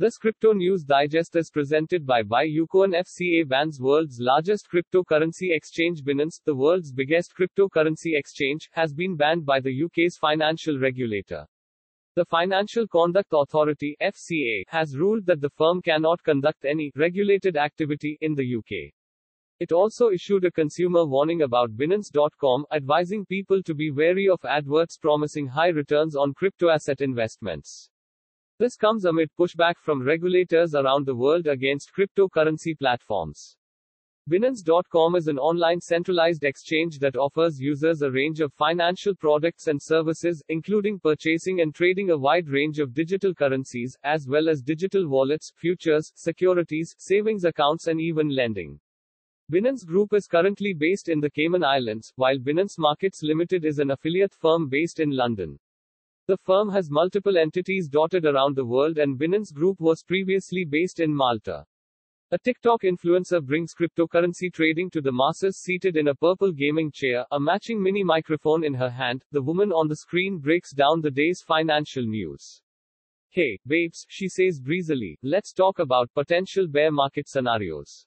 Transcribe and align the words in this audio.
This 0.00 0.16
Crypto 0.16 0.54
News 0.54 0.82
Digest 0.82 1.36
is 1.36 1.50
presented 1.50 2.06
by 2.06 2.22
BuyUcoin 2.22 2.98
FCA 2.98 3.46
bans 3.46 3.78
world's 3.82 4.18
largest 4.18 4.66
cryptocurrency 4.72 5.54
exchange 5.54 6.02
Binance, 6.02 6.40
the 6.42 6.54
world's 6.54 6.90
biggest 6.90 7.34
cryptocurrency 7.38 8.16
exchange, 8.18 8.70
has 8.72 8.94
been 8.94 9.14
banned 9.14 9.44
by 9.44 9.60
the 9.60 9.84
UK's 9.84 10.16
financial 10.16 10.78
regulator. 10.78 11.46
The 12.16 12.24
Financial 12.24 12.88
Conduct 12.88 13.28
Authority 13.30 13.94
FCA 14.00 14.62
has 14.68 14.96
ruled 14.96 15.26
that 15.26 15.42
the 15.42 15.50
firm 15.50 15.82
cannot 15.82 16.22
conduct 16.22 16.64
any 16.64 16.90
regulated 16.96 17.58
activity 17.58 18.16
in 18.22 18.34
the 18.34 18.56
UK. 18.56 18.94
It 19.58 19.70
also 19.70 20.08
issued 20.08 20.46
a 20.46 20.50
consumer 20.50 21.04
warning 21.04 21.42
about 21.42 21.76
Binance.com, 21.76 22.64
advising 22.72 23.26
people 23.26 23.62
to 23.64 23.74
be 23.74 23.90
wary 23.90 24.30
of 24.30 24.42
adverts 24.46 24.96
promising 24.96 25.46
high 25.46 25.68
returns 25.68 26.16
on 26.16 26.32
crypto 26.32 26.70
asset 26.70 27.02
investments. 27.02 27.90
This 28.60 28.76
comes 28.76 29.06
amid 29.06 29.30
pushback 29.38 29.76
from 29.78 30.02
regulators 30.02 30.74
around 30.74 31.06
the 31.06 31.16
world 31.16 31.46
against 31.46 31.92
cryptocurrency 31.96 32.78
platforms. 32.78 33.56
Binance.com 34.30 35.16
is 35.16 35.28
an 35.28 35.38
online 35.38 35.80
centralized 35.80 36.44
exchange 36.44 36.98
that 36.98 37.16
offers 37.16 37.58
users 37.58 38.02
a 38.02 38.10
range 38.10 38.40
of 38.40 38.52
financial 38.52 39.14
products 39.14 39.68
and 39.68 39.80
services, 39.82 40.44
including 40.50 41.00
purchasing 41.00 41.62
and 41.62 41.74
trading 41.74 42.10
a 42.10 42.18
wide 42.18 42.48
range 42.48 42.80
of 42.80 42.92
digital 42.92 43.32
currencies, 43.32 43.96
as 44.04 44.26
well 44.28 44.50
as 44.50 44.60
digital 44.60 45.08
wallets, 45.08 45.50
futures, 45.56 46.12
securities, 46.14 46.94
savings 46.98 47.44
accounts, 47.44 47.86
and 47.86 47.98
even 47.98 48.28
lending. 48.28 48.78
Binance 49.50 49.86
Group 49.86 50.12
is 50.12 50.26
currently 50.26 50.74
based 50.74 51.08
in 51.08 51.18
the 51.18 51.30
Cayman 51.30 51.64
Islands, 51.64 52.12
while 52.16 52.36
Binance 52.36 52.74
Markets 52.76 53.22
Limited 53.22 53.64
is 53.64 53.78
an 53.78 53.92
affiliate 53.92 54.34
firm 54.34 54.68
based 54.68 55.00
in 55.00 55.12
London. 55.12 55.58
The 56.30 56.36
firm 56.36 56.70
has 56.70 56.92
multiple 56.92 57.36
entities 57.36 57.88
dotted 57.88 58.24
around 58.24 58.54
the 58.54 58.64
world 58.64 58.98
and 58.98 59.18
Binance 59.18 59.52
Group 59.52 59.80
was 59.80 60.04
previously 60.04 60.64
based 60.64 61.00
in 61.00 61.12
Malta. 61.12 61.66
A 62.30 62.38
TikTok 62.38 62.82
influencer 62.82 63.44
brings 63.44 63.74
cryptocurrency 63.74 64.52
trading 64.52 64.90
to 64.90 65.00
the 65.00 65.10
masses 65.10 65.60
seated 65.60 65.96
in 65.96 66.06
a 66.06 66.14
purple 66.14 66.52
gaming 66.52 66.92
chair, 66.94 67.26
a 67.32 67.40
matching 67.40 67.82
mini 67.82 68.04
microphone 68.04 68.62
in 68.62 68.74
her 68.74 68.90
hand. 68.90 69.24
The 69.32 69.42
woman 69.42 69.72
on 69.72 69.88
the 69.88 69.96
screen 69.96 70.38
breaks 70.38 70.72
down 70.72 71.00
the 71.00 71.10
day's 71.10 71.42
financial 71.44 72.04
news. 72.04 72.62
Hey, 73.30 73.58
babes, 73.66 74.06
she 74.08 74.28
says 74.28 74.60
breezily, 74.60 75.18
let's 75.24 75.52
talk 75.52 75.80
about 75.80 76.14
potential 76.14 76.68
bear 76.68 76.92
market 76.92 77.28
scenarios. 77.28 78.06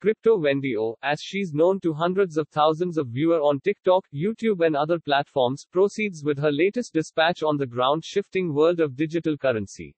Crypto 0.00 0.38
Wendy 0.38 0.76
O, 0.76 0.96
as 1.02 1.20
she's 1.22 1.54
known 1.54 1.80
to 1.80 1.92
hundreds 1.92 2.36
of 2.36 2.48
thousands 2.48 2.98
of 2.98 3.08
viewers 3.08 3.40
on 3.42 3.60
TikTok, 3.60 4.04
YouTube 4.12 4.64
and 4.64 4.76
other 4.76 4.98
platforms, 4.98 5.66
proceeds 5.70 6.22
with 6.22 6.38
her 6.38 6.52
latest 6.52 6.92
dispatch 6.92 7.42
on 7.42 7.56
the 7.56 7.66
ground-shifting 7.66 8.52
world 8.52 8.80
of 8.80 8.96
digital 8.96 9.36
currency. 9.36 9.94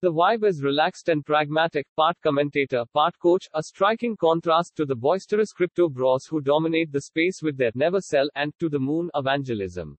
The 0.00 0.12
vibe 0.12 0.44
is 0.44 0.62
relaxed 0.62 1.08
and 1.08 1.26
pragmatic, 1.26 1.86
part 1.96 2.16
commentator, 2.22 2.84
part 2.92 3.18
coach, 3.18 3.48
a 3.52 3.62
striking 3.62 4.16
contrast 4.16 4.76
to 4.76 4.86
the 4.86 4.94
boisterous 4.94 5.52
crypto 5.52 5.88
bros 5.88 6.26
who 6.26 6.40
dominate 6.40 6.92
the 6.92 7.02
space 7.02 7.42
with 7.42 7.56
their 7.56 7.72
never 7.74 8.00
sell 8.00 8.28
and 8.36 8.52
to 8.60 8.68
the 8.68 8.78
moon 8.78 9.10
evangelism. 9.14 9.98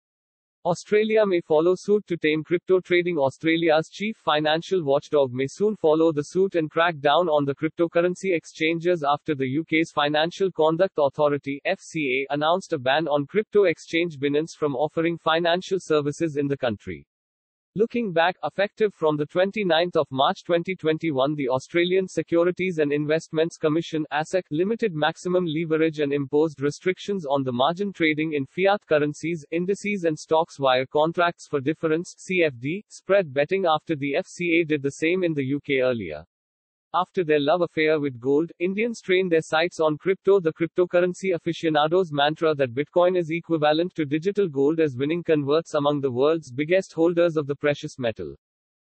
Australia 0.65 1.25
may 1.25 1.39
follow 1.39 1.73
suit 1.73 2.05
to 2.05 2.17
tame 2.17 2.43
crypto 2.43 2.81
trading. 2.81 3.17
Australia's 3.17 3.87
chief 3.89 4.17
financial 4.17 4.83
watchdog 4.83 5.31
may 5.31 5.47
soon 5.47 5.73
follow 5.77 6.11
the 6.11 6.21
suit 6.21 6.55
and 6.55 6.69
crack 6.69 6.99
down 6.99 7.29
on 7.29 7.45
the 7.45 7.55
cryptocurrency 7.55 8.35
exchanges 8.35 9.01
after 9.07 9.35
the 9.35 9.59
UK's 9.59 9.89
Financial 9.89 10.51
Conduct 10.51 10.95
Authority 10.97 11.61
FCA 11.65 12.25
announced 12.31 12.73
a 12.73 12.77
ban 12.77 13.07
on 13.07 13.25
crypto 13.25 13.63
exchange 13.63 14.17
Binance 14.19 14.51
from 14.53 14.75
offering 14.75 15.17
financial 15.17 15.79
services 15.79 16.35
in 16.35 16.47
the 16.47 16.57
country. 16.57 17.07
Looking 17.75 18.11
back, 18.11 18.35
effective 18.43 18.95
from 18.95 19.15
the 19.15 19.27
29th 19.27 19.95
of 19.95 20.07
March 20.09 20.43
2021 20.43 21.35
the 21.35 21.49
Australian 21.49 22.07
Securities 22.07 22.79
and 22.79 22.91
Investments 22.91 23.57
Commission 23.57 24.07
ASIC 24.11 24.41
limited 24.49 24.95
maximum 24.95 25.45
leverage 25.45 25.99
and 25.99 26.11
imposed 26.11 26.61
restrictions 26.61 27.27
on 27.27 27.43
the 27.43 27.51
margin 27.51 27.93
trading 27.93 28.33
in 28.33 28.47
fiat 28.47 28.83
currencies, 28.87 29.45
indices 29.51 30.05
and 30.05 30.17
stocks 30.17 30.57
via 30.57 30.87
contracts 30.87 31.47
for 31.47 31.61
difference 31.61 32.15
CFD, 32.17 32.85
spread 32.87 33.31
betting 33.31 33.67
after 33.67 33.95
the 33.95 34.15
FCA 34.17 34.67
did 34.67 34.81
the 34.81 34.93
same 34.93 35.23
in 35.23 35.35
the 35.35 35.53
UK 35.53 35.83
earlier. 35.83 36.25
After 36.95 37.23
their 37.23 37.39
love 37.39 37.61
affair 37.61 37.99
with 37.99 38.19
gold, 38.19 38.51
Indians 38.57 38.99
train 38.99 39.29
their 39.29 39.43
sights 39.43 39.79
on 39.79 39.99
crypto. 39.99 40.39
The 40.39 40.51
cryptocurrency 40.51 41.35
aficionados' 41.35 42.11
mantra 42.11 42.55
that 42.55 42.73
Bitcoin 42.73 43.15
is 43.15 43.29
equivalent 43.29 43.93
to 43.93 44.05
digital 44.05 44.49
gold 44.49 44.79
as 44.79 44.97
winning 44.97 45.21
converts 45.21 45.75
among 45.75 46.01
the 46.01 46.11
world's 46.11 46.51
biggest 46.51 46.93
holders 46.93 47.37
of 47.37 47.45
the 47.45 47.55
precious 47.55 47.99
metal. 47.99 48.35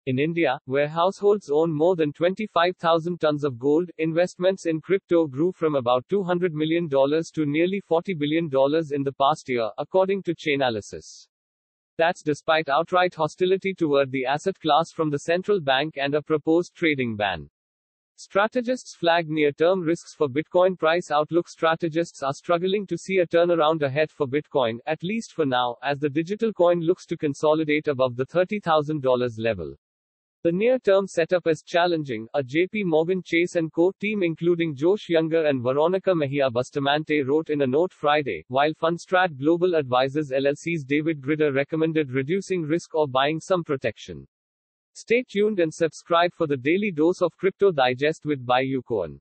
In 0.07 0.19
India, 0.19 0.59
where 0.65 0.89
households 0.89 1.51
own 1.51 1.71
more 1.71 1.95
than 1.95 2.15
25,000 2.15 3.21
tons 3.21 3.45
of 3.45 3.59
gold, 3.59 3.91
investments 3.99 4.65
in 4.65 4.81
crypto 4.81 5.27
grew 5.27 5.53
from 5.53 5.75
about 5.75 6.09
$200 6.09 6.53
million 6.53 6.89
to 6.89 7.45
nearly 7.45 7.83
$40 7.91 8.19
billion 8.19 8.47
in 8.91 9.03
the 9.03 9.15
past 9.21 9.51
year, 9.51 9.69
according 9.77 10.23
to 10.23 10.35
Chainalysis. 10.35 11.29
That's 11.99 12.23
despite 12.23 12.71
outright 12.71 13.15
hostility 13.15 13.75
toward 13.75 14.11
the 14.11 14.25
asset 14.25 14.59
class 14.59 14.93
from 14.93 15.11
the 15.11 15.19
central 15.19 15.61
bank 15.61 15.99
and 15.99 16.15
a 16.15 16.23
proposed 16.23 16.75
trading 16.75 17.17
ban. 17.17 17.51
Strategists 18.25 18.95
flag 18.95 19.29
near-term 19.29 19.81
risks 19.81 20.15
for 20.15 20.29
Bitcoin 20.29 20.79
price 20.79 21.11
outlook. 21.11 21.49
Strategists 21.49 22.23
are 22.23 22.33
struggling 22.33 22.87
to 22.87 22.97
see 22.97 23.19
a 23.19 23.27
turnaround 23.27 23.83
ahead 23.83 24.13
for 24.13 24.29
Bitcoin, 24.29 24.79
at 24.87 25.03
least 25.03 25.33
for 25.33 25.45
now, 25.45 25.75
as 25.83 25.99
the 25.99 26.09
digital 26.09 26.53
coin 26.53 26.79
looks 26.79 27.05
to 27.07 27.17
consolidate 27.17 27.89
above 27.89 28.15
the 28.15 28.25
$30,000 28.27 29.33
level. 29.39 29.75
The 30.45 30.53
near-term 30.53 31.09
setup 31.09 31.49
is 31.49 31.65
challenging. 31.67 32.29
A 32.33 32.45
JP 32.45 32.85
Morgan 32.85 33.23
Chase 33.25 33.57
& 33.65 33.75
Co. 33.75 33.91
team 34.01 34.23
including 34.23 34.77
Josh 34.77 35.09
Younger 35.09 35.47
and 35.47 35.61
Veronica 35.61 36.15
Mejia 36.15 36.49
Bustamante 36.49 37.23
wrote 37.23 37.51
in 37.51 37.63
a 37.63 37.67
note 37.67 37.93
Friday, 37.93 38.45
while 38.47 38.73
Fundstrat 38.75 39.37
Global 39.37 39.75
Advisors 39.75 40.31
LLC's 40.31 40.85
David 40.85 41.21
Grider 41.21 41.53
recommended 41.53 42.13
reducing 42.13 42.63
risk 42.63 42.95
or 42.95 43.09
buying 43.09 43.41
some 43.41 43.65
protection. 43.65 44.29
Stay 44.95 45.25
tuned 45.27 45.59
and 45.59 45.73
subscribe 45.73 46.35
for 46.35 46.47
the 46.47 46.57
daily 46.57 46.91
dose 46.91 47.23
of 47.23 47.37
Crypto 47.37 47.73
Digest 47.73 48.27
with 48.27 48.45
BuyUcoin. 48.45 49.19